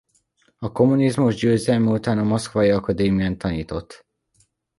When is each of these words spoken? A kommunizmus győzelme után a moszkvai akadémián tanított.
A 0.57 0.71
kommunizmus 0.71 1.35
győzelme 1.35 1.91
után 1.91 2.17
a 2.17 2.23
moszkvai 2.23 2.69
akadémián 2.69 3.37
tanított. 3.37 4.05